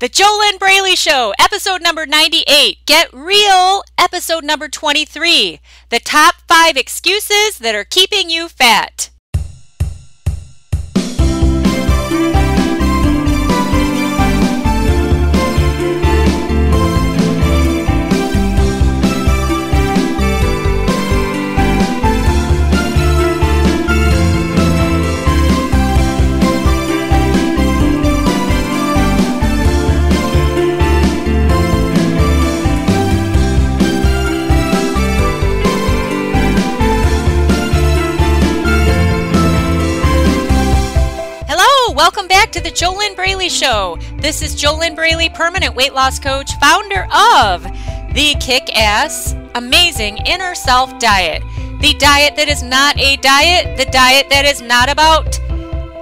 [0.00, 2.86] The JoLynn Braley Show, episode number 98.
[2.86, 5.60] Get Real, episode number 23.
[5.90, 9.09] The top five excuses that are keeping you fat.
[42.30, 43.98] Back to the JoLynn Braley Show.
[44.18, 47.64] This is JoLynn Braley, permanent weight loss coach, founder of
[48.14, 51.42] the kick ass, amazing inner self diet.
[51.80, 55.40] The diet that is not a diet, the diet that is not about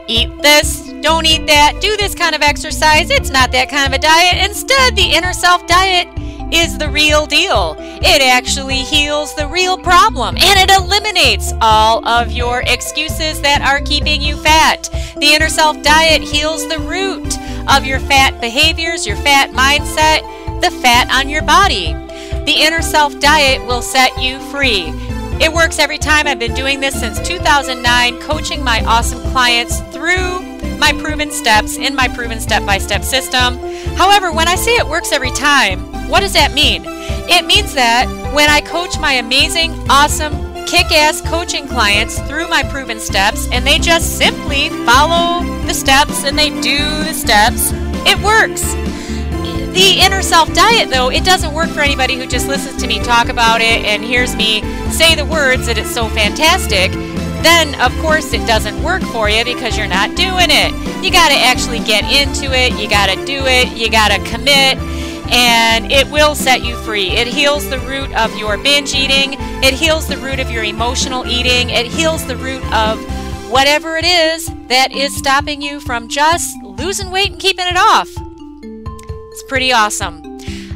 [0.07, 3.09] eat this, don't eat that, do this kind of exercise.
[3.09, 4.45] It's not that kind of a diet.
[4.47, 6.09] Instead, the inner self diet
[6.53, 7.77] is the real deal.
[7.79, 13.81] It actually heals the real problem and it eliminates all of your excuses that are
[13.81, 14.89] keeping you fat.
[15.19, 17.37] The inner self diet heals the root
[17.69, 20.23] of your fat behaviors, your fat mindset,
[20.61, 21.93] the fat on your body.
[22.45, 24.93] The inner self diet will set you free.
[25.41, 26.27] It works every time.
[26.27, 30.41] I've been doing this since 2009, coaching my awesome clients through
[30.79, 33.59] my proven steps in my proven step by step system.
[33.97, 36.83] However, when I say it works every time, what does that mean?
[37.29, 40.33] It means that when I coach my amazing, awesome,
[40.65, 46.25] kick ass coaching clients through my proven steps and they just simply follow the steps
[46.25, 47.71] and they do the steps,
[48.09, 48.63] it works.
[49.75, 52.99] The inner self diet, though, it doesn't work for anybody who just listens to me
[53.01, 56.91] talk about it and hears me say the words that it's so fantastic.
[57.45, 60.73] Then, of course, it doesn't work for you because you're not doing it.
[61.05, 64.19] You got to actually get into it, you got to do it, you got to
[64.25, 64.79] commit
[65.31, 67.09] and it will set you free.
[67.11, 71.27] It heals the root of your binge eating, it heals the root of your emotional
[71.27, 72.99] eating, it heals the root of
[73.51, 78.09] whatever it is that is stopping you from just losing weight and keeping it off.
[79.33, 80.23] It's pretty awesome.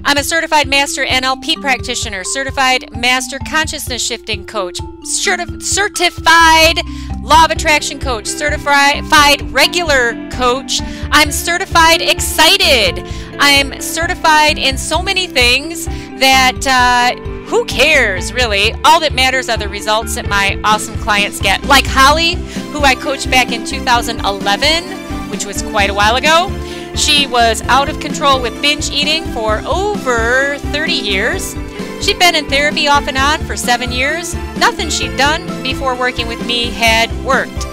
[0.05, 6.79] I'm a certified master NLP practitioner, certified master consciousness shifting coach, certi- certified
[7.23, 10.81] law of attraction coach, certified regular coach.
[11.11, 13.05] I'm certified excited.
[13.39, 18.73] I'm certified in so many things that uh, who cares really?
[18.85, 21.63] All that matters are the results that my awesome clients get.
[21.65, 22.35] Like Holly,
[22.73, 26.51] who I coached back in 2011, which was quite a while ago.
[26.97, 31.55] She was out of control with binge eating for over 30 years.
[32.03, 34.35] She'd been in therapy off and on for seven years.
[34.57, 37.67] Nothing she'd done before working with me had worked.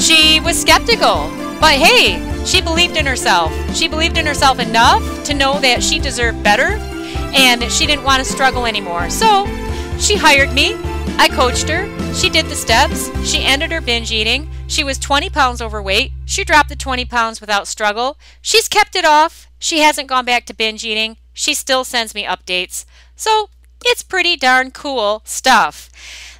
[0.00, 3.52] She was skeptical, but hey, she believed in herself.
[3.76, 6.78] She believed in herself enough to know that she deserved better
[7.34, 9.10] and that she didn't want to struggle anymore.
[9.10, 9.44] So
[9.98, 10.74] she hired me.
[11.18, 11.86] I coached her.
[12.14, 13.10] She did the steps.
[13.28, 14.50] She ended her binge eating.
[14.68, 16.12] She was 20 pounds overweight.
[16.24, 18.16] She dropped the 20 pounds without struggle.
[18.40, 19.50] She's kept it off.
[19.58, 21.18] She hasn't gone back to binge eating.
[21.34, 22.86] She still sends me updates.
[23.16, 23.50] So
[23.84, 25.90] it's pretty darn cool stuff.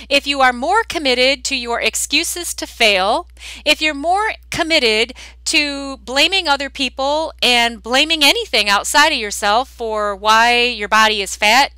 [0.08, 3.28] if you are more committed to your excuses to fail,
[3.66, 5.12] if you're more committed
[5.44, 11.36] to blaming other people and blaming anything outside of yourself for why your body is
[11.36, 11.72] fat,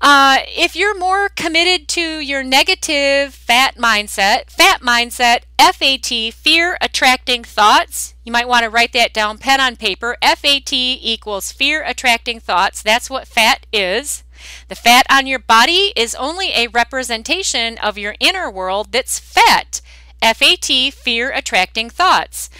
[0.00, 7.44] uh, if you're more committed to your negative fat mindset, fat mindset, FAT, fear attracting
[7.44, 10.16] thoughts, you might want to write that down pen on paper.
[10.22, 12.82] FAT equals fear attracting thoughts.
[12.82, 14.22] That's what fat is.
[14.68, 19.80] The fat on your body is only a representation of your inner world that's fat.
[20.20, 22.50] FAT, fear attracting thoughts.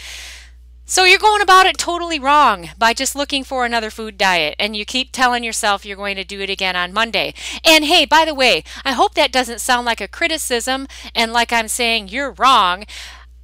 [0.89, 4.77] So you're going about it totally wrong by just looking for another food diet and
[4.77, 7.35] you keep telling yourself you're going to do it again on Monday.
[7.65, 11.53] And hey, by the way, I hope that doesn't sound like a criticism and like
[11.53, 12.85] I'm saying you're wrong.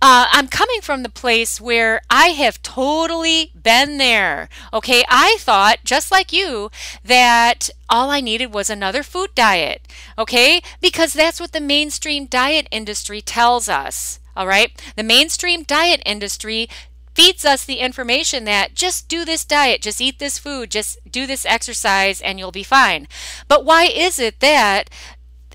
[0.01, 4.49] uh, I'm coming from the place where I have totally been there.
[4.73, 6.71] Okay, I thought, just like you,
[7.05, 9.87] that all I needed was another food diet.
[10.17, 14.21] Okay, because that's what the mainstream diet industry tells us.
[14.35, 16.69] All right, the mainstream diet industry
[17.15, 21.27] feeds us the information that just do this diet, just eat this food, just do
[21.27, 23.07] this exercise, and you'll be fine.
[23.49, 24.89] But why is it that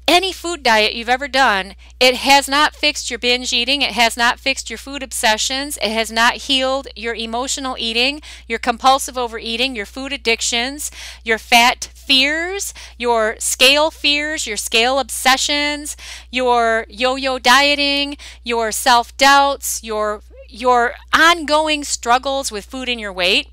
[0.08, 4.16] any food diet you've ever done, it has not fixed your binge eating, it has
[4.16, 9.76] not fixed your food obsessions, it has not healed your emotional eating, your compulsive overeating,
[9.76, 10.90] your food addictions,
[11.26, 15.98] your fat fears, your scale fears, your scale obsessions,
[16.32, 18.16] your yo-yo dieting,
[18.46, 23.48] your self-doubts, your your ongoing struggles with food and your weight.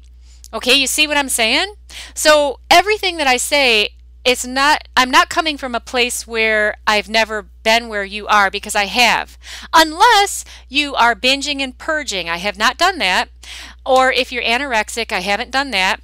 [0.53, 1.75] Okay, you see what I'm saying?
[2.15, 3.91] So everything that I say
[4.25, 8.51] it's not I'm not coming from a place where I've never been where you are
[8.51, 9.37] because I have.
[9.73, 12.29] Unless you are binging and purging.
[12.29, 13.29] I have not done that.
[13.85, 16.01] Or if you're anorexic, I haven't done that.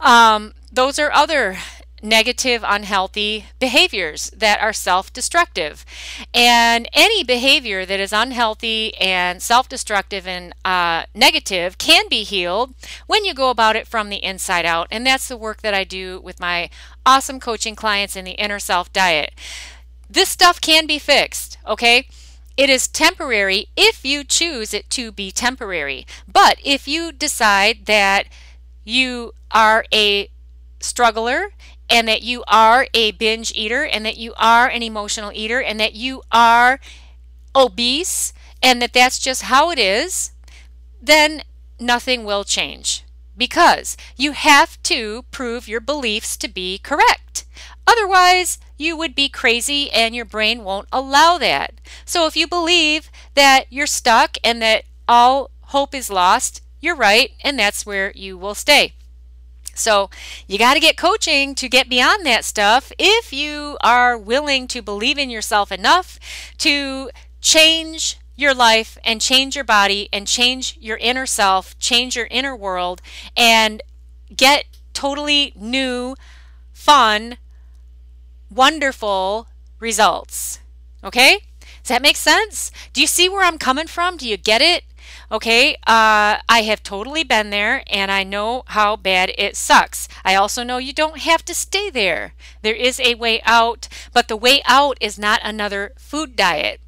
[0.00, 1.58] Um, those are other
[2.04, 5.84] negative, unhealthy behaviors that are self destructive.
[6.32, 12.74] And any behavior that is unhealthy and self destructive and uh, negative can be healed
[13.06, 14.86] when you go about it from the inside out.
[14.90, 16.68] And that's the work that I do with my
[17.06, 19.32] awesome coaching clients in the inner self diet.
[20.08, 22.06] This stuff can be fixed, okay?
[22.56, 26.06] It is temporary if you choose it to be temporary.
[26.30, 28.26] But if you decide that
[28.84, 30.28] you are a
[30.78, 31.48] struggler
[31.88, 35.78] and that you are a binge eater and that you are an emotional eater and
[35.80, 36.80] that you are
[37.54, 38.32] obese
[38.62, 40.32] and that that's just how it is,
[41.00, 41.42] then
[41.78, 43.04] nothing will change
[43.36, 47.44] because you have to prove your beliefs to be correct.
[47.86, 51.74] Otherwise, you would be crazy and your brain won't allow that.
[52.04, 57.32] So if you believe that you're stuck and that all hope is lost, you're right,
[57.42, 58.92] and that's where you will stay.
[59.78, 60.10] So
[60.46, 64.82] you got to get coaching to get beyond that stuff if you are willing to
[64.82, 66.18] believe in yourself enough
[66.58, 67.10] to
[67.40, 72.56] change your life and change your body and change your inner self, change your inner
[72.56, 73.00] world,
[73.36, 73.82] and
[74.34, 76.16] get totally new,
[76.72, 77.36] fun,
[78.50, 79.46] wonderful
[79.78, 80.60] results.
[81.02, 81.40] Okay?
[81.82, 82.70] Does that make sense?
[82.92, 84.16] Do you see where I'm coming from?
[84.16, 84.84] Do you get it?
[85.34, 90.06] Okay, uh, I have totally been there and I know how bad it sucks.
[90.24, 92.34] I also know you don't have to stay there.
[92.62, 96.80] There is a way out, but the way out is not another food diet.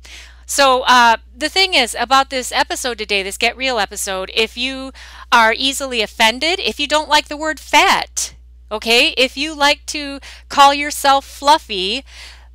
[0.46, 4.92] So, uh, the thing is about this episode today, this Get Real episode, if you
[5.32, 8.36] are easily offended, if you don't like the word fat,
[8.70, 12.04] okay, if you like to call yourself fluffy,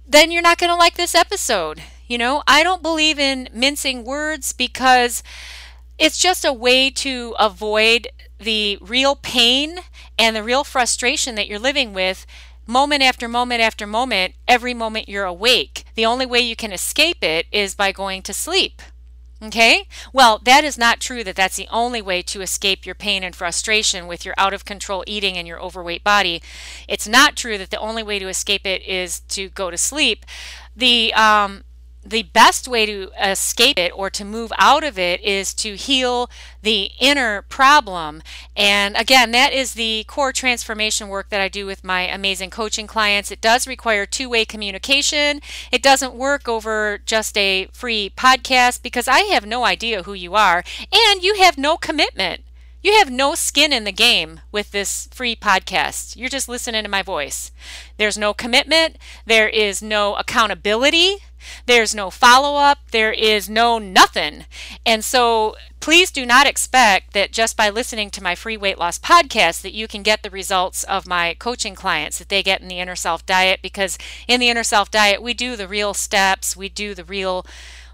[0.08, 1.84] then you're not going to like this episode.
[2.08, 5.22] You know, I don't believe in mincing words because
[6.02, 8.08] it's just a way to avoid
[8.40, 9.78] the real pain
[10.18, 12.26] and the real frustration that you're living with
[12.66, 15.84] moment after moment after moment, every moment you're awake.
[15.94, 18.82] The only way you can escape it is by going to sleep.
[19.44, 19.88] Okay?
[20.12, 23.36] Well, that is not true that that's the only way to escape your pain and
[23.36, 26.42] frustration with your out of control eating and your overweight body.
[26.88, 30.26] It's not true that the only way to escape it is to go to sleep.
[30.76, 31.64] The um,
[32.04, 36.30] the best way to escape it or to move out of it is to heal
[36.62, 38.24] the inner problem.
[38.56, 42.88] And again, that is the core transformation work that I do with my amazing coaching
[42.88, 43.32] clients.
[43.32, 45.42] It does require two way communication.
[45.72, 50.36] It doesn't work over just a free podcast because I have no idea who you
[50.36, 52.42] are and you have no commitment.
[52.84, 56.16] You have no skin in the game with this free podcast.
[56.16, 57.52] You're just listening to my voice.
[57.98, 61.18] There's no commitment, there is no accountability
[61.66, 62.80] there's no follow up.
[62.92, 64.46] There is no nothing.
[64.86, 69.00] And so please do not expect that just by listening to my free weight loss
[69.00, 72.68] podcast that you can get the results of my coaching clients that they get in
[72.68, 76.56] the inner self diet because in the inner self diet we do the real steps,
[76.56, 77.46] we do the real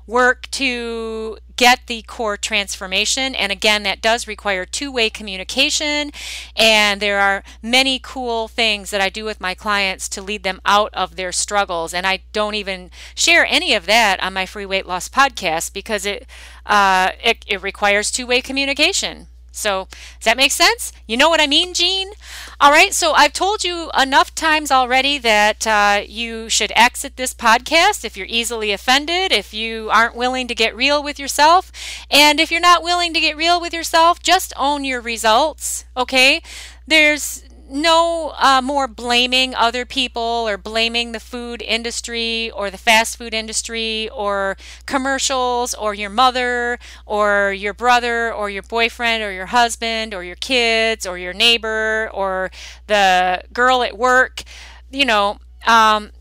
[0.07, 3.35] work to get the core transformation.
[3.35, 6.11] And again, that does require two way communication.
[6.55, 10.61] And there are many cool things that I do with my clients to lead them
[10.65, 11.93] out of their struggles.
[11.93, 16.05] And I don't even share any of that on my free weight loss podcast because
[16.05, 16.25] it,
[16.65, 19.27] uh, it, it requires two way communication.
[19.57, 20.91] So, does that make sense?
[21.07, 22.11] You know what I mean, Jean?
[22.59, 27.33] All right, so I've told you enough times already that uh, you should exit this
[27.33, 31.71] podcast if you're easily offended, if you aren't willing to get real with yourself.
[32.09, 36.41] And if you're not willing to get real with yourself, just own your results, okay?
[36.87, 43.17] There's no uh, more blaming other people or blaming the food industry or the fast
[43.17, 44.55] food industry or
[44.85, 50.35] commercials or your mother or your brother or your boyfriend or your husband or your
[50.37, 52.51] kids or your neighbor or
[52.87, 54.43] the girl at work.
[54.89, 56.11] You know, um,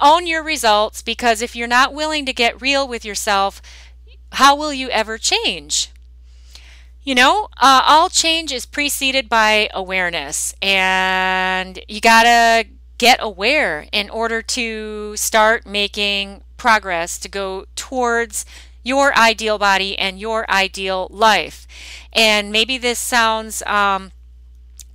[0.00, 3.60] own your results because if you're not willing to get real with yourself,
[4.32, 5.90] how will you ever change?
[7.04, 14.08] You know, uh, all change is preceded by awareness, and you gotta get aware in
[14.08, 18.46] order to start making progress to go towards
[18.82, 21.66] your ideal body and your ideal life.
[22.12, 24.12] And maybe this sounds um,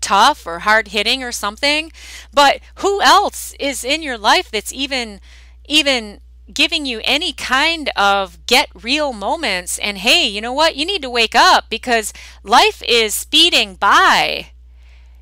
[0.01, 1.91] tough or hard hitting or something,
[2.33, 5.19] but who else is in your life that's even
[5.65, 6.21] even
[6.53, 10.75] giving you any kind of get real moments and hey, you know what?
[10.75, 12.13] You need to wake up because
[12.43, 14.51] life is speeding by.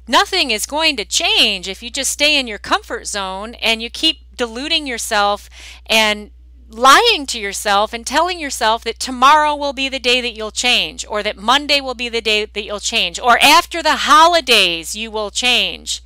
[0.07, 3.89] Nothing is going to change if you just stay in your comfort zone and you
[3.89, 5.49] keep deluding yourself
[5.85, 6.31] and
[6.69, 11.05] lying to yourself and telling yourself that tomorrow will be the day that you'll change
[11.07, 15.11] or that Monday will be the day that you'll change or after the holidays you
[15.11, 16.01] will change.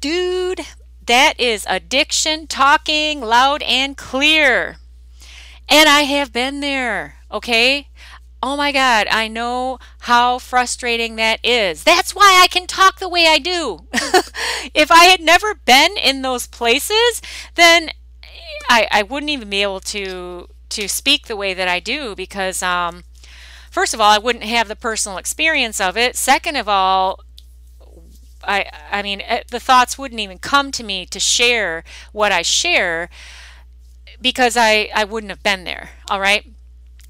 [0.00, 0.60] Dude,
[1.08, 4.76] that is addiction talking loud and clear.
[5.68, 7.88] And I have been there, okay?
[8.42, 11.82] Oh my God, I know how frustrating that is.
[11.82, 13.86] That's why I can talk the way I do.
[14.74, 17.20] if I had never been in those places,
[17.56, 17.90] then
[18.70, 22.62] I, I wouldn't even be able to to speak the way that I do because
[22.62, 23.04] um,
[23.70, 26.14] first of all, I wouldn't have the personal experience of it.
[26.14, 27.20] Second of all,
[28.48, 32.42] I I mean eh, the thoughts wouldn't even come to me to share what I
[32.42, 33.08] share
[34.20, 35.90] because I I wouldn't have been there.
[36.10, 36.44] All right.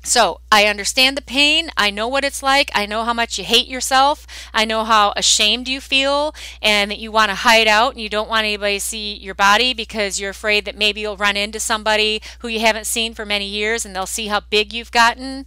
[0.04, 1.71] So I understand the pain.
[1.76, 2.71] I know what it's like.
[2.75, 4.26] I know how much you hate yourself.
[4.54, 8.09] I know how ashamed you feel and that you want to hide out and you
[8.09, 11.61] don't want anybody to see your body because you're afraid that maybe you'll run into
[11.61, 15.45] somebody who you haven't seen for many years and they'll see how big you've gotten.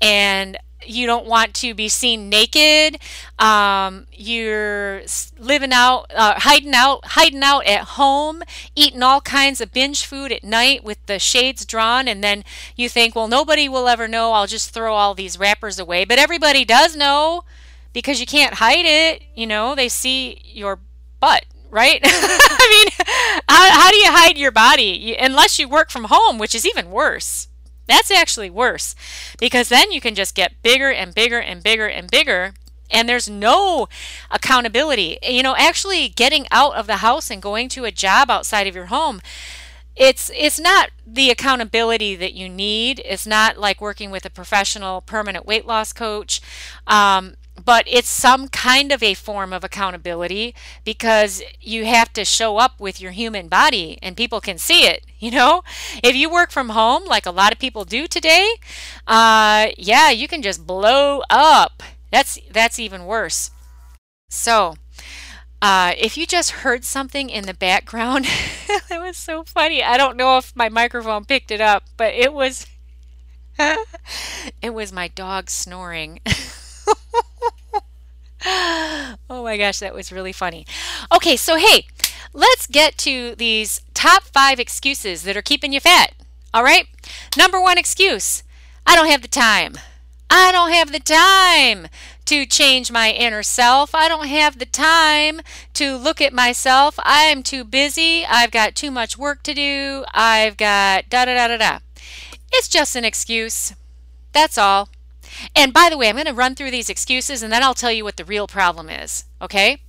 [0.00, 2.98] And you don't want to be seen naked.
[3.38, 5.02] Um, you're
[5.38, 8.42] living out, uh, hiding out, hiding out at home,
[8.74, 12.44] eating all kinds of binge food at night with the shades drawn, and then
[12.76, 14.32] you think, well, nobody will ever know.
[14.32, 17.44] I'll just throw all these wrappers away, but everybody does know
[17.92, 19.22] because you can't hide it.
[19.34, 20.78] You know, they see your
[21.20, 21.44] butt.
[21.72, 22.00] Right?
[22.04, 23.06] I mean,
[23.48, 25.16] how, how do you hide your body?
[25.16, 27.46] Unless you work from home, which is even worse.
[27.90, 28.94] That's actually worse
[29.38, 32.54] because then you can just get bigger and bigger and bigger and bigger
[32.92, 33.88] and there's no
[34.32, 35.18] accountability.
[35.22, 38.74] You know, actually getting out of the house and going to a job outside of
[38.74, 39.20] your home
[39.96, 43.02] it's it's not the accountability that you need.
[43.04, 46.40] It's not like working with a professional permanent weight loss coach.
[46.86, 52.58] Um, but it's some kind of a form of accountability because you have to show
[52.58, 55.62] up with your human body and people can see it you know?
[56.02, 58.54] If you work from home like a lot of people do today
[59.06, 61.82] uh, yeah you can just blow up.
[62.10, 63.50] That's that's even worse.
[64.30, 64.76] So
[65.62, 68.26] uh, if you just heard something in the background
[68.88, 69.82] that was so funny.
[69.82, 72.66] I don't know if my microphone picked it up but it was
[74.62, 76.20] it was my dog snoring
[79.30, 80.66] oh my gosh, that was really funny.
[81.14, 81.86] Okay, so hey,
[82.32, 86.12] let's get to these top five excuses that are keeping you fat.
[86.52, 86.86] All right?
[87.36, 88.42] Number one excuse
[88.86, 89.74] I don't have the time.
[90.30, 91.88] I don't have the time
[92.26, 93.94] to change my inner self.
[93.94, 95.40] I don't have the time
[95.74, 96.94] to look at myself.
[96.98, 98.24] I'm too busy.
[98.24, 100.04] I've got too much work to do.
[100.14, 101.78] I've got da da da da da.
[102.52, 103.74] It's just an excuse.
[104.32, 104.88] That's all.
[105.54, 107.92] And by the way, I'm going to run through these excuses and then I'll tell
[107.92, 109.24] you what the real problem is.
[109.40, 109.82] Okay?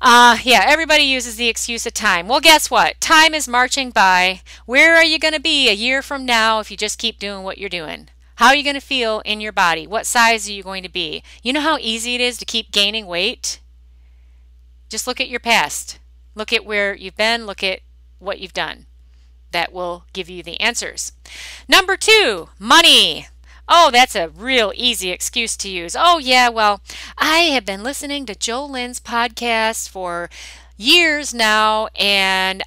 [0.00, 2.28] Uh, yeah, everybody uses the excuse of time.
[2.28, 3.00] Well, guess what?
[3.00, 4.42] Time is marching by.
[4.66, 7.42] Where are you going to be a year from now if you just keep doing
[7.42, 8.08] what you're doing?
[8.36, 9.86] How are you going to feel in your body?
[9.86, 11.22] What size are you going to be?
[11.42, 13.60] You know how easy it is to keep gaining weight?
[14.88, 15.98] Just look at your past.
[16.34, 17.46] Look at where you've been.
[17.46, 17.80] Look at
[18.18, 18.86] what you've done.
[19.52, 21.12] That will give you the answers.
[21.68, 23.28] Number two, money.
[23.68, 25.96] Oh, that's a real easy excuse to use.
[25.98, 26.80] Oh, yeah, well,
[27.16, 30.28] I have been listening to Jolynn's podcast for
[30.76, 32.66] years now, and uh,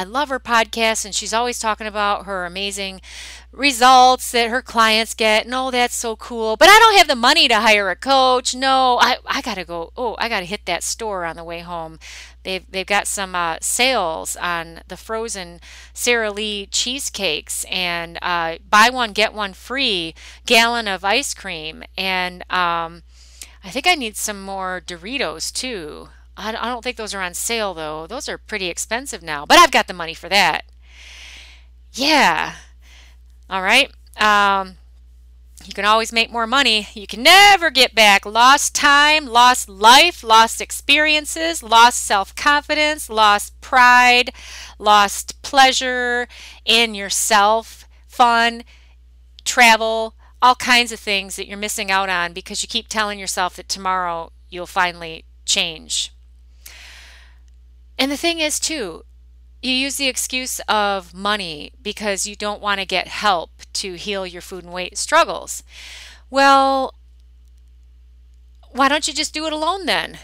[0.00, 3.00] I love her podcast, and she's always talking about her amazing
[3.52, 5.46] results that her clients get.
[5.46, 6.56] No, that's so cool.
[6.56, 8.54] But I don't have the money to hire a coach.
[8.54, 9.92] No, I, I got to go.
[9.96, 11.98] Oh, I got to hit that store on the way home.
[12.42, 15.60] They've, they've got some uh, sales on the frozen
[15.92, 20.14] Sara Lee cheesecakes and uh, buy one, get one free
[20.46, 21.82] gallon of ice cream.
[21.96, 23.02] And um,
[23.64, 26.10] I think I need some more Doritos too.
[26.40, 28.06] I don't think those are on sale though.
[28.06, 30.64] Those are pretty expensive now, but I've got the money for that.
[31.92, 32.54] Yeah.
[33.50, 33.90] All right.
[34.16, 34.76] Um,
[35.64, 36.88] you can always make more money.
[36.94, 43.58] You can never get back lost time, lost life, lost experiences, lost self confidence, lost
[43.60, 44.30] pride,
[44.78, 46.28] lost pleasure
[46.64, 48.62] in yourself, fun,
[49.44, 53.56] travel, all kinds of things that you're missing out on because you keep telling yourself
[53.56, 56.12] that tomorrow you'll finally change.
[57.98, 59.04] And the thing is, too,
[59.62, 64.26] you use the excuse of money because you don't want to get help to heal
[64.26, 65.62] your food and weight struggles.
[66.30, 66.94] Well,
[68.70, 70.18] why don't you just do it alone then?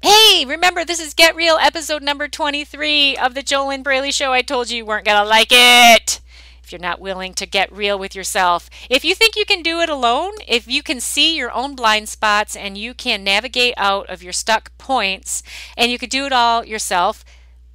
[0.00, 4.32] Hey, remember this is Get Real episode number 23 of the JoLynn Braley Show.
[4.32, 6.20] I told you you weren't going to like it
[6.62, 8.68] if you're not willing to get real with yourself.
[8.90, 12.10] If you think you can do it alone, if you can see your own blind
[12.10, 15.42] spots and you can navigate out of your stuck points
[15.78, 17.24] and you could do it all yourself,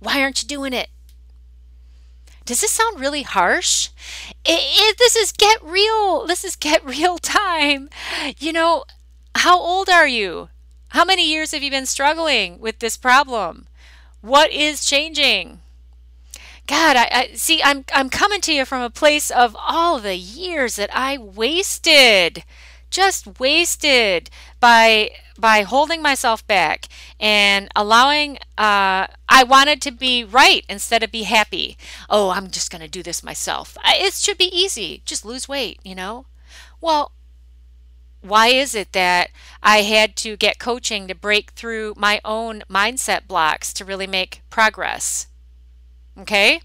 [0.04, 0.90] why aren't you doing it?
[2.46, 3.90] Does this sound really harsh?
[4.44, 6.28] It, it, this is get real.
[6.28, 7.90] This is get real time.
[8.38, 8.84] You know,
[9.36, 10.50] how old are you?
[10.90, 13.68] How many years have you been struggling with this problem?
[14.22, 15.60] What is changing?
[16.68, 17.62] God, I, I, see.
[17.62, 22.46] I'm I'm coming to you from a place of all the years that I wasted,
[22.90, 24.30] just wasted
[24.62, 26.88] by by holding myself back
[27.20, 28.38] and allowing.
[28.58, 31.78] Uh, I wanted to be right instead of be happy.
[32.10, 33.78] Oh, I'm just going to do this myself.
[33.86, 35.02] It should be easy.
[35.06, 36.26] Just lose weight, you know.
[36.82, 37.12] Well,
[38.22, 43.28] why is it that I had to get coaching to break through my own mindset
[43.28, 45.28] blocks to really make progress?
[46.18, 46.62] Okay?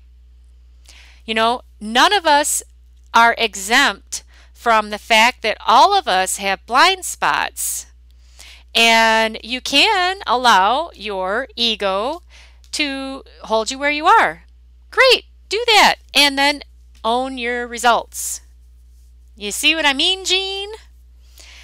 [1.24, 2.62] You know, none of us
[3.12, 4.22] are exempt
[4.52, 7.86] from the fact that all of us have blind spots.
[8.78, 12.22] And you can allow your ego
[12.70, 14.44] to hold you where you are.
[14.92, 15.96] Great, do that.
[16.14, 16.62] And then
[17.02, 18.40] own your results.
[19.34, 20.70] You see what I mean, Gene?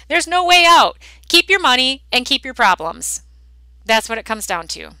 [0.09, 0.97] There's no way out.
[1.29, 3.23] Keep your money and keep your problems.
[3.85, 4.91] That's what it comes down to.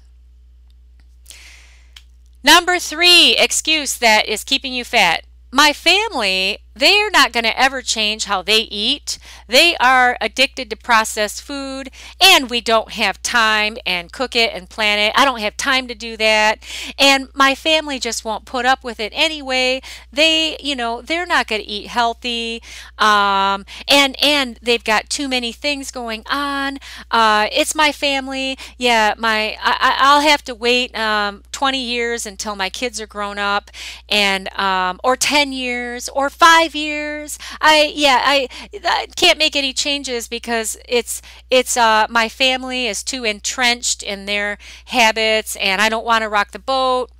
[2.45, 5.25] Number three excuse that is keeping you fat.
[5.51, 9.17] My family they're not going to ever change how they eat.
[9.47, 11.89] They are addicted to processed food,
[12.21, 15.13] and we don't have time and cook it and plan it.
[15.15, 16.59] I don't have time to do that.
[16.99, 19.81] And my family just won't put up with it anyway.
[20.11, 22.61] They, you know, they're not going to eat healthy.
[22.97, 26.79] Um, and, and they've got too many things going on.
[27.09, 28.57] Uh, it's my family.
[28.77, 33.37] Yeah, my, I, I'll have to wait um, 20 years until my kids are grown
[33.39, 33.71] up,
[34.09, 37.37] and, um, or 10 years, or five five years.
[37.61, 38.47] I yeah, I,
[38.83, 44.25] I can't make any changes because it's it's uh my family is too entrenched in
[44.25, 47.11] their habits and I don't want to rock the boat.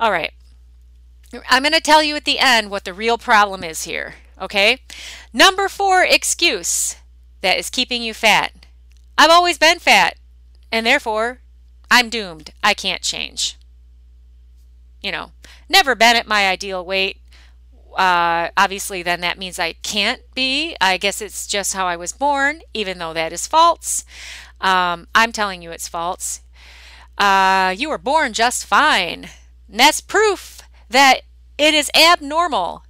[0.00, 0.32] All right.
[1.50, 4.78] I'm going to tell you at the end what the real problem is here, okay?
[5.32, 6.96] Number 4 excuse
[7.42, 8.52] that is keeping you fat.
[9.18, 10.16] I've always been fat
[10.72, 11.40] and therefore
[11.90, 12.52] I'm doomed.
[12.62, 13.56] I can't change.
[15.02, 15.32] You know,
[15.68, 17.20] never been at my ideal weight
[17.96, 20.76] uh, obviously then that means I can't be.
[20.80, 24.04] I guess it's just how I was born, even though that is false.
[24.60, 26.40] Um, I'm telling you it's false.
[27.18, 29.30] Uh, you were born just fine.
[29.68, 31.22] And that's proof that
[31.58, 32.84] it is abnormal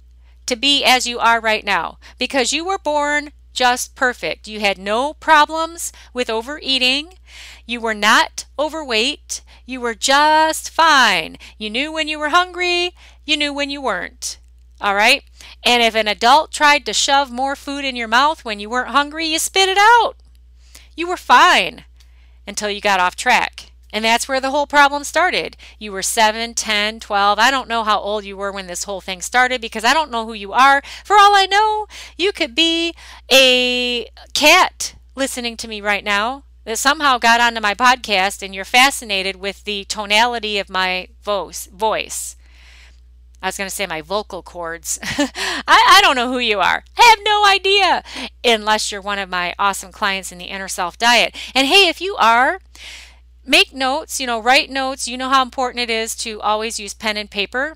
[0.45, 4.47] to be as you are right now because you were born just perfect.
[4.47, 7.15] You had no problems with overeating.
[7.65, 9.41] You were not overweight.
[9.65, 11.37] You were just fine.
[11.57, 12.93] You knew when you were hungry.
[13.25, 14.37] You knew when you weren't.
[14.79, 15.23] All right?
[15.63, 18.89] And if an adult tried to shove more food in your mouth when you weren't
[18.89, 20.15] hungry, you spit it out.
[20.95, 21.85] You were fine
[22.45, 23.71] until you got off track.
[23.91, 25.57] And that's where the whole problem started.
[25.79, 27.39] You were 7, 10, 12.
[27.39, 30.11] I don't know how old you were when this whole thing started because I don't
[30.11, 30.81] know who you are.
[31.03, 31.87] For all I know,
[32.17, 32.93] you could be
[33.31, 38.65] a cat listening to me right now that somehow got onto my podcast and you're
[38.65, 41.67] fascinated with the tonality of my voice.
[41.67, 42.35] voice.
[43.41, 44.99] I was going to say my vocal cords.
[45.03, 46.83] I, I don't know who you are.
[46.97, 48.03] I have no idea
[48.43, 51.35] unless you're one of my awesome clients in the Inner Self Diet.
[51.53, 52.59] And hey, if you are,
[53.45, 55.07] make notes, you know, write notes.
[55.07, 57.75] You know how important it is to always use pen and paper.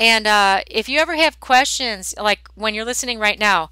[0.00, 3.70] And uh, if you ever have questions, like when you're listening right now,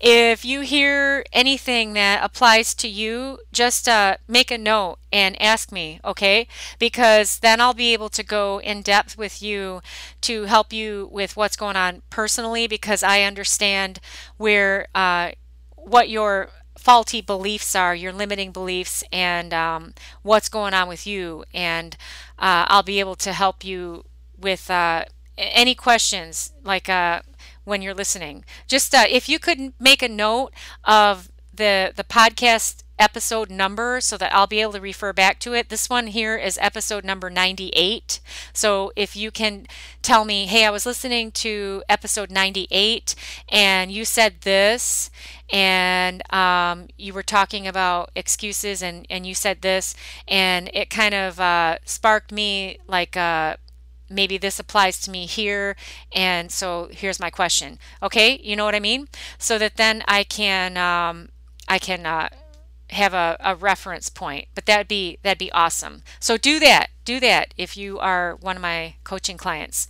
[0.00, 5.72] if you hear anything that applies to you, just uh, make a note and ask
[5.72, 6.46] me, okay?
[6.78, 9.82] Because then I'll be able to go in depth with you
[10.22, 14.00] to help you with what's going on personally because I understand
[14.36, 15.32] where uh,
[15.76, 21.44] what your faulty beliefs are, your limiting beliefs, and um, what's going on with you.
[21.54, 21.96] And
[22.38, 24.04] uh, I'll be able to help you
[24.38, 25.04] with uh,
[25.36, 27.22] any questions, like uh,
[27.64, 28.44] when you're listening.
[28.66, 30.52] Just uh, if you could make a note
[30.84, 35.54] of the the podcast episode number so that I'll be able to refer back to
[35.54, 35.68] it.
[35.68, 38.20] This one here is episode number 98.
[38.52, 39.66] So if you can
[40.02, 43.16] tell me, hey, I was listening to episode 98
[43.48, 45.10] and you said this
[45.52, 49.96] and um, you were talking about excuses and, and you said this
[50.28, 53.56] and it kind of uh, sparked me like uh,
[54.12, 55.76] maybe this applies to me here
[56.14, 57.78] and so here's my question.
[58.02, 59.08] Okay you know what i mean?
[59.38, 61.30] So that then i can um,
[61.68, 62.28] i can uh,
[62.90, 66.02] have a, a reference point but that'd be that'd be awesome.
[66.20, 69.88] So do that do that if you are one of my coaching clients.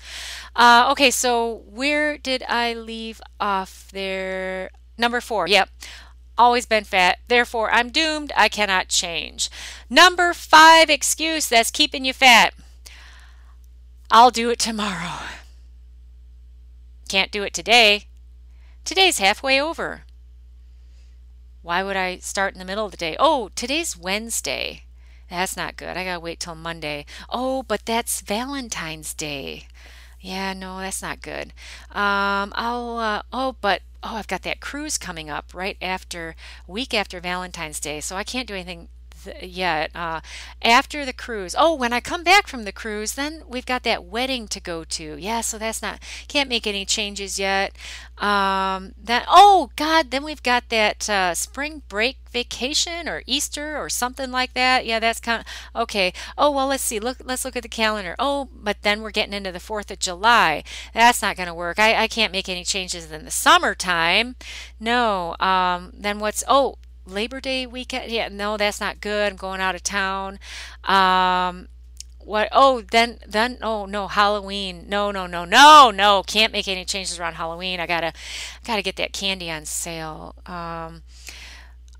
[0.56, 4.70] Uh, okay so where did i leave off there?
[4.98, 5.68] Number four yep
[6.38, 9.50] always been fat therefore i'm doomed i cannot change.
[9.90, 12.54] Number five excuse that's keeping you fat
[14.12, 15.26] i'll do it tomorrow
[17.08, 18.04] can't do it today
[18.84, 20.04] today's halfway over
[21.62, 23.16] why would I start in the middle of the day?
[23.20, 24.82] Oh, today's Wednesday.
[25.30, 25.96] That's not good.
[25.96, 27.06] I gotta wait till Monday.
[27.30, 29.68] Oh, but that's Valentine's Day.
[30.20, 31.52] Yeah, no, that's not good.
[31.90, 32.98] Um, I'll.
[32.98, 36.34] Uh, oh, but oh, I've got that cruise coming up right after
[36.66, 38.88] week after Valentine's Day, so I can't do anything
[39.40, 39.90] yet.
[39.94, 40.20] Uh,
[40.62, 44.04] after the cruise, oh, when I come back from the cruise, then we've got that
[44.04, 45.16] wedding to go to.
[45.16, 47.72] Yeah, so that's not can't make any changes yet.
[48.18, 53.88] Um, that oh God, then we've got that uh, spring break vacation or Easter or
[53.88, 54.86] something like that.
[54.86, 56.12] Yeah, that's kind of okay.
[56.36, 56.98] Oh well, let's see.
[56.98, 58.14] Look, let's look at the calendar.
[58.18, 60.64] Oh, but then we're getting into the Fourth of July.
[60.94, 61.78] That's not going to work.
[61.78, 64.36] I, I can't make any changes in the summertime.
[64.80, 65.36] No.
[65.40, 68.10] Um, then what's oh Labor Day weekend.
[68.10, 69.32] Yeah, no, that's not good.
[69.32, 70.38] I'm going out of town.
[70.84, 71.68] Um,
[72.18, 72.48] what?
[72.52, 74.86] Oh, then, then, oh no, Halloween.
[74.88, 76.22] No, no, no, no, no.
[76.26, 77.80] Can't make any changes around Halloween.
[77.80, 78.12] I gotta,
[78.64, 80.34] gotta get that candy on sale.
[80.46, 81.02] Um,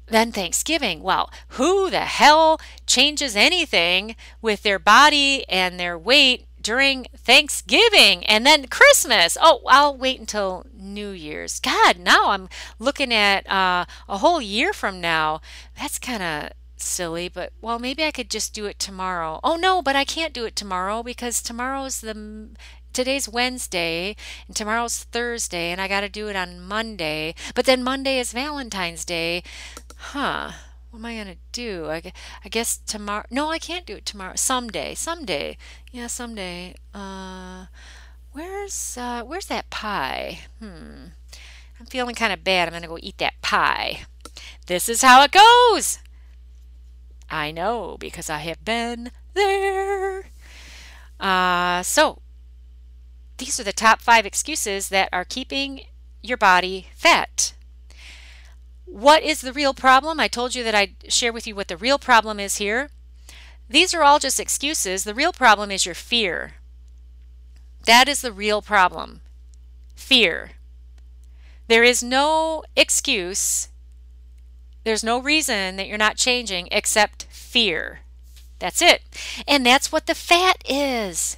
[0.08, 1.02] then Thanksgiving.
[1.02, 8.46] Well, who the hell changes anything with their body and their weight during Thanksgiving and
[8.46, 9.36] then Christmas.
[9.40, 11.60] Oh, I'll wait until New Year's.
[11.60, 12.48] God, now I'm
[12.78, 15.40] looking at uh, a whole year from now.
[15.78, 19.40] That's kind of silly, but well, maybe I could just do it tomorrow.
[19.44, 22.48] Oh no, but I can't do it tomorrow because tomorrow's the
[22.92, 27.34] today's Wednesday and tomorrow's Thursday and I got to do it on Monday.
[27.54, 29.42] But then Monday is Valentine's Day.
[29.96, 30.52] Huh
[30.92, 31.86] what am I going to do?
[31.88, 32.12] I,
[32.44, 33.24] I guess tomorrow.
[33.30, 34.34] No, I can't do it tomorrow.
[34.36, 34.94] Someday.
[34.94, 35.56] Someday.
[35.90, 36.74] Yeah, someday.
[36.94, 37.66] Uh,
[38.32, 40.40] where's uh, where's that pie?
[40.58, 41.06] Hmm.
[41.80, 42.68] I'm feeling kind of bad.
[42.68, 44.04] I'm going to go eat that pie.
[44.66, 45.98] This is how it goes.
[47.30, 50.26] I know because I have been there.
[51.18, 52.20] Uh, so,
[53.38, 55.86] these are the top five excuses that are keeping
[56.22, 57.54] your body fat.
[58.84, 60.20] What is the real problem?
[60.20, 62.90] I told you that I'd share with you what the real problem is here.
[63.68, 65.04] These are all just excuses.
[65.04, 66.54] The real problem is your fear.
[67.86, 69.22] That is the real problem.
[69.94, 70.52] Fear.
[71.68, 73.68] There is no excuse,
[74.84, 78.00] there's no reason that you're not changing except fear.
[78.58, 79.02] That's it.
[79.46, 81.36] And that's what the fat is.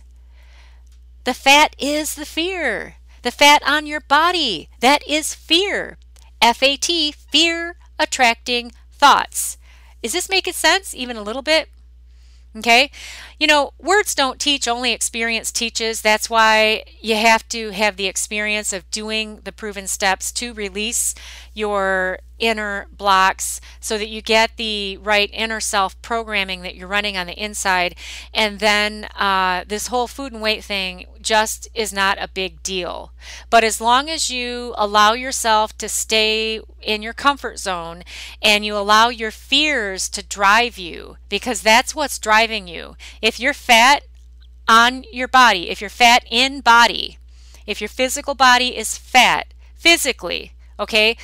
[1.25, 2.97] The fat is the fear.
[3.23, 4.69] The fat on your body.
[4.81, 5.97] That is fear.
[6.45, 9.57] FAT, fear attracting thoughts.
[10.03, 11.71] Is this making sense even a little bit?
[12.55, 12.91] Okay.
[13.39, 16.03] You know, words don't teach, only experience teaches.
[16.03, 21.15] That's why you have to have the experience of doing the proven steps to release
[21.53, 27.17] your inner blocks so that you get the right inner self programming that you're running
[27.17, 27.95] on the inside.
[28.33, 33.13] And then uh, this whole food and weight thing just is not a big deal.
[33.51, 38.03] But as long as you allow yourself to stay in your comfort zone
[38.43, 42.97] and you allow your fears to drive you, because that's what's driving you.
[43.25, 44.03] If you're fat
[44.69, 47.17] on your body, if you're fat in body,
[47.67, 51.17] if your physical body is fat physically, okay,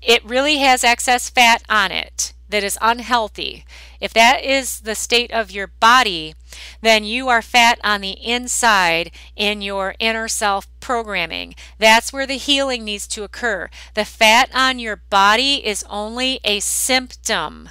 [0.00, 3.64] it really has excess fat on it that is unhealthy.
[4.00, 6.36] If that is the state of your body,
[6.82, 11.56] then you are fat on the inside in your inner self programming.
[11.78, 13.70] That's where the healing needs to occur.
[13.94, 17.70] The fat on your body is only a symptom.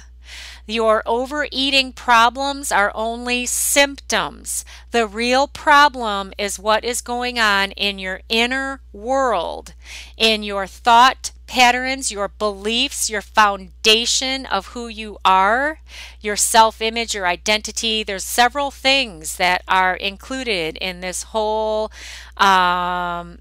[0.70, 4.66] Your overeating problems are only symptoms.
[4.90, 9.72] The real problem is what is going on in your inner world,
[10.18, 15.80] in your thought patterns, your beliefs, your foundation of who you are,
[16.20, 18.02] your self image, your identity.
[18.02, 21.90] There's several things that are included in this whole.
[22.36, 23.38] Um,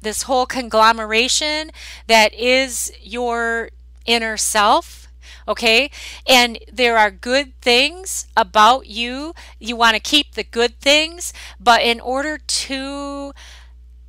[0.00, 1.72] this whole conglomeration
[2.06, 3.70] that is your
[4.06, 5.05] inner self
[5.46, 5.90] okay
[6.26, 11.82] and there are good things about you you want to keep the good things but
[11.82, 13.32] in order to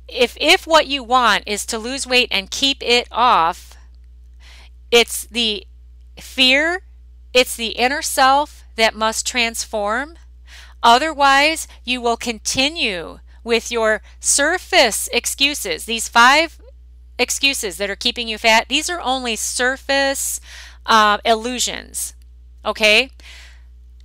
[0.08, 3.76] if if what you want is to lose weight and keep it off,
[4.90, 5.66] it's the
[6.18, 6.82] fear,
[7.34, 10.16] it's the inner self that must transform.
[10.82, 15.84] Otherwise, you will continue with your surface excuses.
[15.84, 16.58] These five
[17.18, 20.40] excuses that are keeping you fat, these are only surface
[20.88, 22.14] uh, illusions.
[22.64, 23.10] Okay?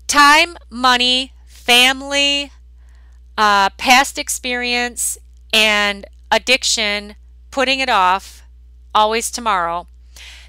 [0.06, 2.52] Time, money, family,
[3.38, 5.18] uh, past experience,
[5.52, 7.16] and addiction,
[7.50, 8.44] putting it off,
[8.94, 9.88] always tomorrow.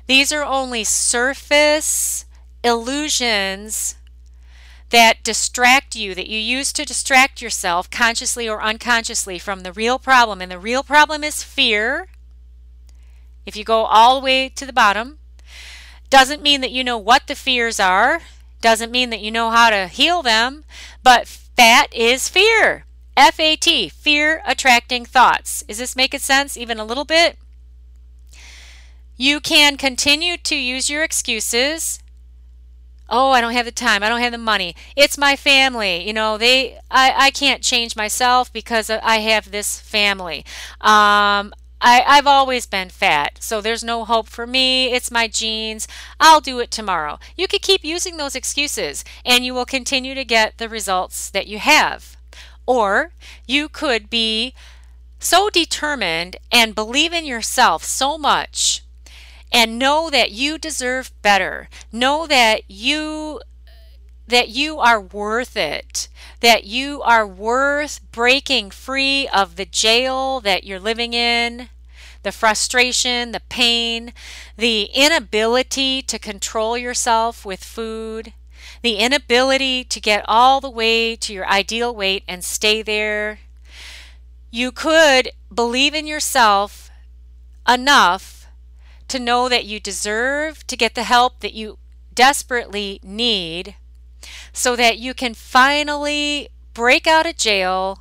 [0.06, 2.26] These are only surface
[2.62, 3.96] illusions
[4.90, 9.98] that distract you, that you use to distract yourself consciously or unconsciously from the real
[9.98, 10.40] problem.
[10.40, 12.08] And the real problem is fear.
[13.46, 15.18] If you go all the way to the bottom,
[16.14, 18.20] doesn't mean that you know what the fears are,
[18.60, 20.62] doesn't mean that you know how to heal them,
[21.02, 22.84] but fat is fear.
[23.16, 25.64] FAT, fear attracting thoughts.
[25.66, 27.36] Is this making sense even a little bit?
[29.16, 31.98] You can continue to use your excuses.
[33.08, 34.04] Oh, I don't have the time.
[34.04, 34.76] I don't have the money.
[34.94, 36.06] It's my family.
[36.06, 40.44] You know, they I, I can't change myself because I have this family.
[40.80, 41.52] Um,
[41.86, 44.90] I, I've always been fat, so there's no hope for me.
[44.94, 45.86] It's my genes.
[46.18, 47.18] I'll do it tomorrow.
[47.36, 51.46] You could keep using those excuses and you will continue to get the results that
[51.46, 52.16] you have.
[52.66, 53.10] Or
[53.46, 54.54] you could be
[55.18, 58.82] so determined and believe in yourself so much
[59.52, 61.68] and know that you deserve better.
[61.92, 63.42] Know that you
[64.26, 66.08] that you are worth it.
[66.40, 71.68] That you are worth breaking free of the jail that you're living in.
[72.24, 74.12] The frustration, the pain,
[74.56, 78.32] the inability to control yourself with food,
[78.82, 83.40] the inability to get all the way to your ideal weight and stay there.
[84.50, 86.90] You could believe in yourself
[87.68, 88.46] enough
[89.08, 91.78] to know that you deserve to get the help that you
[92.14, 93.74] desperately need
[94.52, 97.98] so that you can finally break out of jail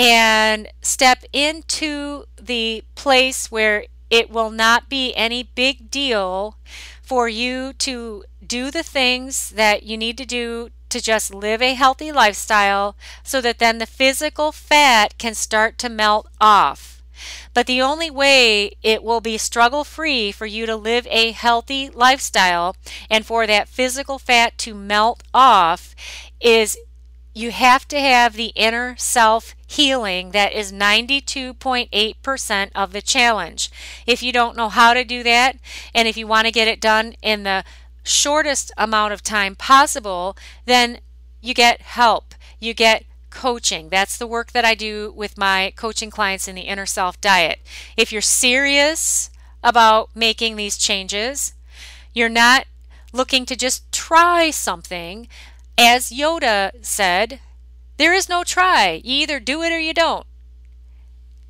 [0.00, 6.56] and step into the place where it will not be any big deal
[7.02, 11.74] for you to do the things that you need to do to just live a
[11.74, 17.02] healthy lifestyle so that then the physical fat can start to melt off.
[17.52, 21.90] But the only way it will be struggle free for you to live a healthy
[21.90, 22.74] lifestyle
[23.10, 25.94] and for that physical fat to melt off
[26.40, 26.78] is
[27.32, 33.70] you have to have the inner self healing that is 92.8% of the challenge.
[34.06, 35.56] If you don't know how to do that,
[35.94, 37.64] and if you want to get it done in the
[38.02, 41.00] shortest amount of time possible, then
[41.40, 42.34] you get help.
[42.58, 43.88] You get coaching.
[43.88, 47.60] That's the work that I do with my coaching clients in the inner self diet.
[47.96, 49.30] If you're serious
[49.62, 51.54] about making these changes,
[52.12, 52.66] you're not
[53.12, 55.28] looking to just try something.
[55.82, 57.40] As Yoda said,
[57.96, 59.00] there is no try.
[59.02, 60.26] You either do it or you don't.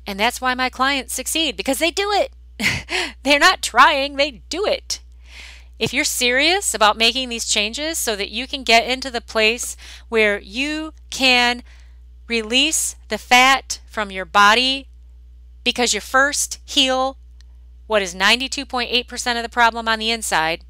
[0.07, 2.31] And that's why my clients succeed because they do it.
[3.23, 5.01] They're not trying, they do it.
[5.77, 9.75] If you're serious about making these changes so that you can get into the place
[10.07, 11.61] where you can
[12.29, 14.87] release the fat from your body
[15.65, 17.17] because you first heal
[17.85, 20.63] what is 92.8% of the problem on the inside.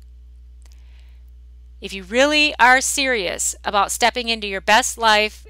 [1.81, 5.45] If you really are serious about stepping into your best life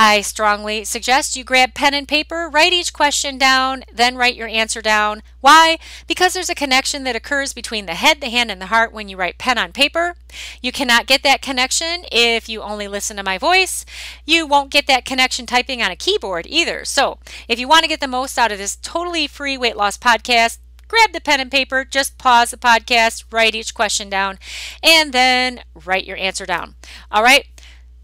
[0.00, 4.46] I strongly suggest you grab pen and paper, write each question down, then write your
[4.46, 5.24] answer down.
[5.40, 5.80] Why?
[6.06, 9.08] Because there's a connection that occurs between the head, the hand, and the heart when
[9.08, 10.14] you write pen on paper.
[10.62, 13.84] You cannot get that connection if you only listen to my voice.
[14.24, 16.84] You won't get that connection typing on a keyboard either.
[16.84, 19.98] So, if you want to get the most out of this totally free weight loss
[19.98, 24.38] podcast, grab the pen and paper, just pause the podcast, write each question down,
[24.80, 26.76] and then write your answer down.
[27.10, 27.46] All right.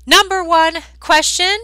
[0.07, 1.57] Number one question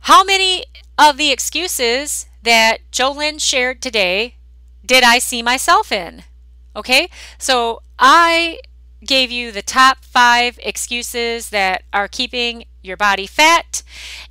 [0.00, 0.64] how many
[0.98, 4.36] of the excuses that JoLynn shared today
[4.84, 6.24] did I see myself in?
[6.74, 7.08] Okay,
[7.38, 8.60] so I
[9.04, 13.82] gave you the top five excuses that are keeping your body fat.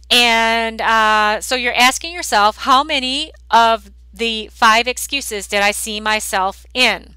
[0.09, 5.99] And uh, so you're asking yourself, how many of the five excuses did I see
[5.99, 7.15] myself in?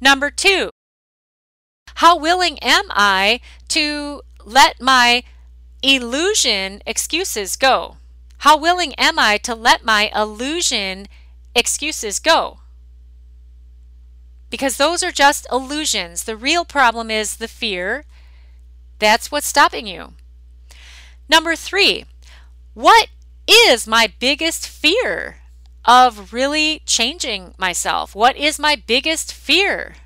[0.00, 0.70] Number two,
[1.96, 5.24] how willing am I to let my
[5.94, 7.96] illusion excuses go?
[8.38, 11.06] How willing am I to let my illusion
[11.54, 12.58] excuses go?
[14.50, 16.24] Because those are just illusions.
[16.24, 18.04] The real problem is the fear.
[18.98, 20.14] That's what's stopping you.
[21.28, 22.04] Number three,
[22.74, 23.08] what
[23.46, 25.38] is my biggest fear
[25.84, 28.14] of really changing myself?
[28.14, 29.96] What is my biggest fear?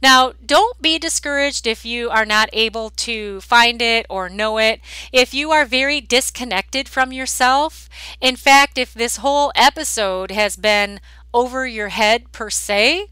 [0.00, 4.80] Now, don't be discouraged if you are not able to find it or know it.
[5.12, 7.88] If you are very disconnected from yourself,
[8.20, 11.00] in fact, if this whole episode has been
[11.34, 13.06] over your head per se,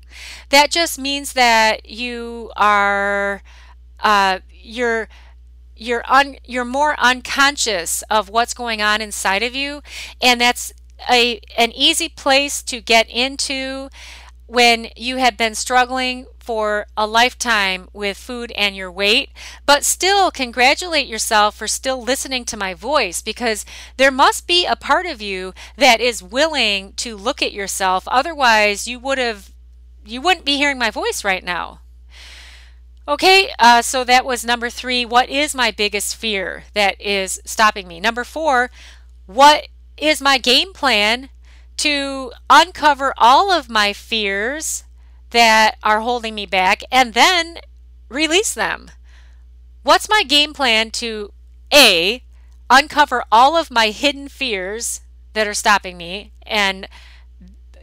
[0.51, 3.42] that just means that you are
[4.01, 5.09] uh, you're
[5.77, 9.83] you're un, you're more unconscious of what's going on inside of you,
[10.22, 10.72] and that's
[11.11, 13.88] a an easy place to get into
[14.47, 19.31] when you have been struggling for a lifetime with food and your weight,
[19.67, 23.65] but still congratulate yourself for still listening to my voice because
[23.97, 28.07] there must be a part of you that is willing to look at yourself.
[28.07, 29.51] Otherwise, you would have
[30.05, 31.81] you wouldn't be hearing my voice right now.
[33.09, 35.05] Okay, uh, so that was number three.
[35.05, 38.01] What is my biggest fear that is stopping me?
[38.01, 38.71] Number four,
[39.27, 41.31] what is my game plan
[41.79, 44.85] to uncover all of my fears
[45.31, 47.59] that are holding me back and then
[48.09, 48.91] release them.
[49.83, 51.33] What's my game plan to
[51.73, 52.23] A,
[52.71, 55.01] uncover all of my hidden fears
[55.35, 56.33] that are stopping me?
[56.43, 56.89] And,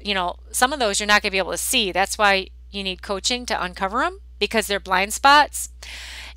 [0.04, 1.92] you know, some of those you're not going to be able to see.
[1.92, 5.70] That's why you need coaching to uncover them because they're blind spots.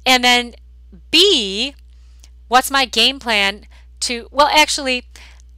[0.05, 0.55] And then
[1.11, 1.75] B,
[2.49, 3.67] what's my game plan
[4.01, 5.07] to, well, actually,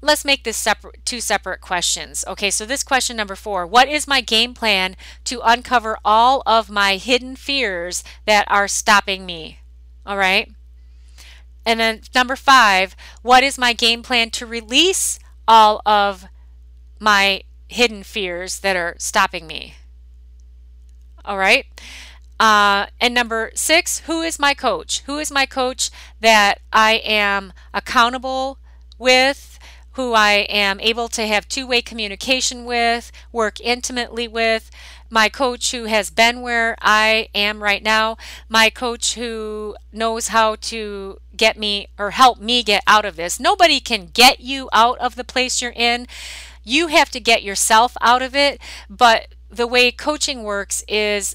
[0.01, 2.25] let's make this separate two separate questions.
[2.27, 6.71] Okay, so this question number 4, what is my game plan to uncover all of
[6.71, 9.61] my hidden fears that are stopping me?
[10.07, 10.53] All right?
[11.67, 16.27] And then number 5, what is my game plan to release all of
[16.99, 19.75] my hidden fears that are stopping me?
[21.25, 21.67] All right?
[22.41, 25.01] Uh, and number six, who is my coach?
[25.07, 28.59] Who is my coach that I am accountable
[28.97, 29.58] with
[29.99, 34.71] who I am able to have two way communication with, work intimately with,
[35.11, 38.17] my coach who has been where I am right now,
[38.49, 43.41] my coach who knows how to get me or help me get out of this.
[43.41, 46.07] Nobody can get you out of the place you're in.
[46.63, 48.61] You have to get yourself out of it.
[48.89, 51.35] But the way coaching works is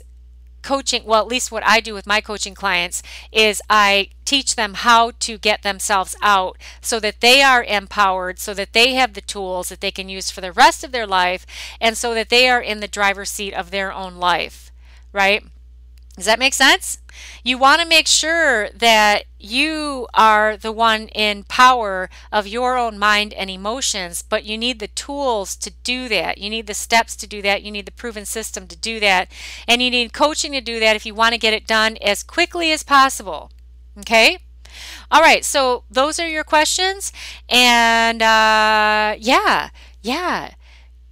[0.63, 4.73] coaching, well, at least what I do with my coaching clients is I teach them
[4.73, 9.21] how to get themselves out so that they are empowered, so that they have the
[9.21, 11.45] tools that they can use for the rest of their life,
[11.79, 14.71] and so that they are in the driver's seat of their own life,
[15.11, 15.43] right?
[16.15, 16.99] Does that make sense?
[17.43, 22.99] You want to make sure that you are the one in power of your own
[22.99, 26.37] mind and emotions, but you need the tools to do that.
[26.37, 27.63] You need the steps to do that.
[27.63, 29.31] You need the proven system to do that.
[29.67, 32.21] And you need coaching to do that if you want to get it done as
[32.21, 33.49] quickly as possible.
[33.97, 34.37] Okay?
[35.11, 37.11] All right, so those are your questions.
[37.49, 39.69] And uh, yeah,
[40.03, 40.51] yeah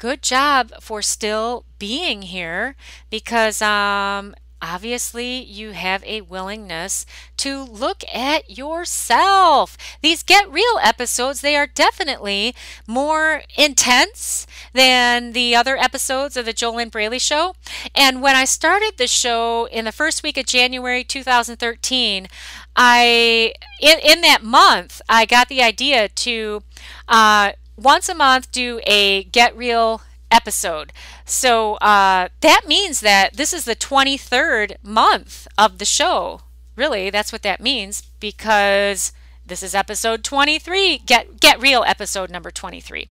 [0.01, 2.75] good job for still being here
[3.11, 7.05] because um, obviously you have a willingness
[7.37, 9.77] to look at yourself.
[10.01, 12.55] These Get Real episodes, they are definitely
[12.87, 17.55] more intense than the other episodes of the JoLynn Braley Show.
[17.95, 22.27] And when I started the show in the first week of January 2013,
[22.75, 26.63] I in, in that month I got the idea to
[27.07, 30.01] uh, once a month do a Get Real
[30.31, 30.93] episode.
[31.25, 36.41] So uh, that means that this is the 23rd month of the show.
[36.75, 39.11] Really, that's what that means because
[39.45, 40.99] this is episode 23.
[40.99, 43.07] Get get real episode number 23.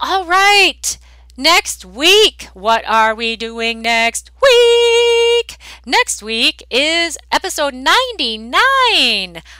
[0.00, 0.98] All right.
[1.36, 5.56] Next week, what are we doing next week?
[5.84, 8.52] Next week is episode 99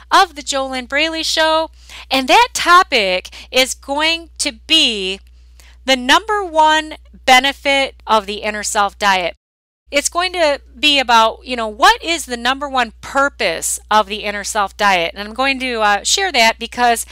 [0.09, 1.71] of the JoLynn Braley Show,
[2.09, 5.19] and that topic is going to be
[5.85, 9.35] the number one benefit of the inner self diet.
[9.91, 14.23] It's going to be about, you know, what is the number one purpose of the
[14.23, 15.13] inner self diet?
[15.13, 17.05] And I'm going to uh, share that because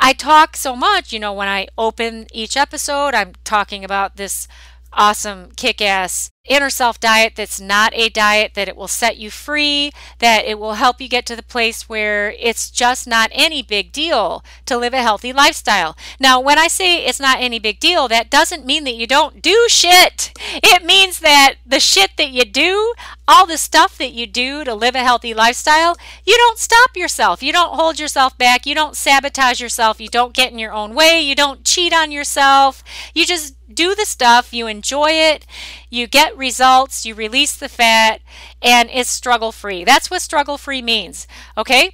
[0.00, 4.48] I talk so much, you know, when I open each episode, I'm talking about this
[4.96, 9.30] awesome, kick ass inner self diet that's not a diet, that it will set you
[9.30, 13.62] free, that it will help you get to the place where it's just not any
[13.62, 15.96] big deal to live a healthy lifestyle.
[16.20, 19.42] Now, when I say it's not any big deal, that doesn't mean that you don't
[19.42, 20.32] do shit.
[20.62, 22.94] It means that the shit that you do,
[23.28, 27.42] all the stuff that you do to live a healthy lifestyle, you don't stop yourself.
[27.42, 28.66] You don't hold yourself back.
[28.66, 30.00] You don't sabotage yourself.
[30.00, 31.20] You don't get in your own way.
[31.20, 32.82] You don't cheat on yourself.
[33.14, 35.46] You just do the stuff, you enjoy it,
[35.90, 38.20] you get results, you release the fat,
[38.60, 39.84] and it's struggle free.
[39.84, 41.28] That's what struggle free means.
[41.56, 41.92] Okay?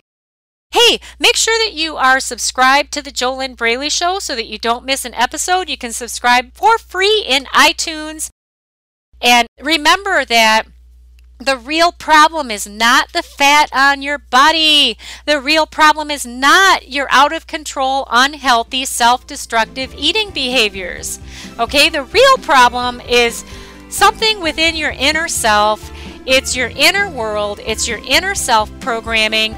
[0.72, 4.58] Hey, make sure that you are subscribed to the JoLynn Braley Show so that you
[4.58, 5.68] don't miss an episode.
[5.68, 8.30] You can subscribe for free in iTunes.
[9.20, 10.66] And remember that
[11.38, 14.96] the real problem is not the fat on your body.
[15.26, 21.20] The real problem is not your out of control, unhealthy, self destructive eating behaviors.
[21.58, 23.44] Okay, the real problem is
[23.90, 25.92] something within your inner self.
[26.24, 29.54] It's your inner world, it's your inner self programming.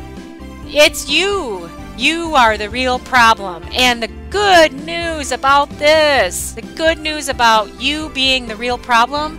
[0.66, 1.70] It's you.
[1.96, 3.62] You are the real problem.
[3.72, 9.38] And the good news about this, the good news about you being the real problem,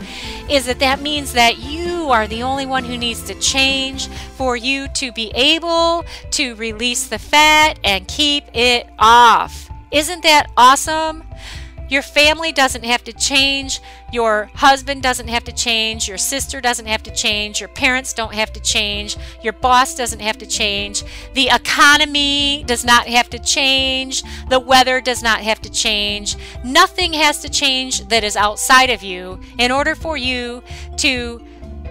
[0.50, 4.56] is that that means that you are the only one who needs to change for
[4.56, 9.70] you to be able to release the fat and keep it off.
[9.92, 11.24] Isn't that awesome?
[11.96, 13.80] Your family doesn't have to change.
[14.12, 16.10] Your husband doesn't have to change.
[16.10, 17.62] Your sister doesn't have to change.
[17.62, 19.16] Your parents don't have to change.
[19.42, 21.06] Your boss doesn't have to change.
[21.36, 24.24] The economy does not have to change.
[24.50, 26.36] The weather does not have to change.
[26.66, 30.64] Nothing has to change that is outside of you in order for you
[30.98, 31.42] to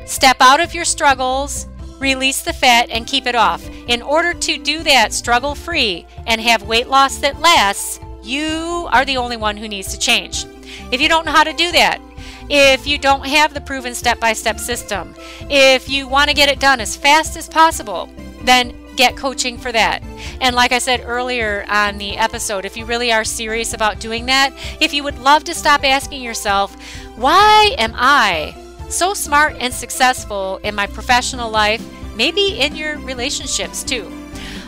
[0.04, 1.66] step out of your struggles,
[1.98, 3.66] release the fat, and keep it off.
[3.88, 9.04] In order to do that struggle free and have weight loss that lasts, you are
[9.04, 10.44] the only one who needs to change.
[10.90, 12.00] If you don't know how to do that,
[12.48, 15.14] if you don't have the proven step by step system,
[15.48, 18.08] if you want to get it done as fast as possible,
[18.42, 20.02] then get coaching for that.
[20.40, 24.26] And like I said earlier on the episode, if you really are serious about doing
[24.26, 26.74] that, if you would love to stop asking yourself,
[27.16, 28.54] why am I
[28.88, 31.82] so smart and successful in my professional life,
[32.14, 34.10] maybe in your relationships too?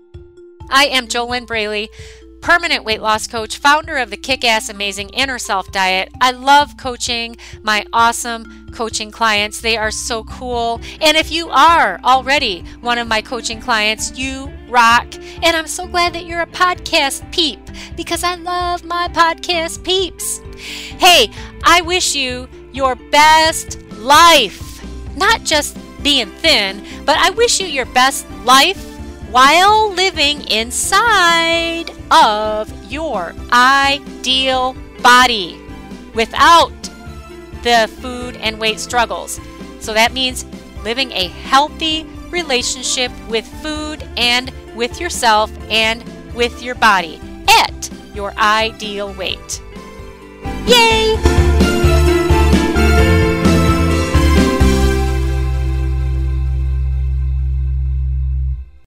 [0.69, 1.89] I am JoLynn Braley,
[2.41, 6.09] permanent weight loss coach, founder of the Kick Ass Amazing Inner Self Diet.
[6.19, 9.61] I love coaching my awesome coaching clients.
[9.61, 10.81] They are so cool.
[11.01, 15.07] And if you are already one of my coaching clients, you rock.
[15.41, 17.59] And I'm so glad that you're a podcast peep
[17.95, 20.39] because I love my podcast peeps.
[20.57, 21.31] Hey,
[21.63, 24.83] I wish you your best life.
[25.15, 28.92] Not just being thin, but I wish you your best life
[29.33, 35.59] while living inside of your ideal body
[36.13, 36.71] without
[37.63, 39.41] the food and weight struggles.
[39.79, 40.45] So that means
[40.83, 46.03] living a healthy relationship with food and with yourself and
[46.35, 47.19] with your body
[47.49, 49.63] at your ideal weight.
[50.67, 51.72] Yay!